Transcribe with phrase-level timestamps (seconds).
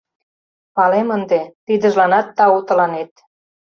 [0.75, 3.11] —Палем ынде, тидыжланат тау тыланет.